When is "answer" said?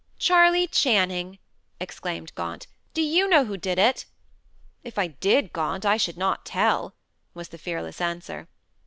8.01-8.47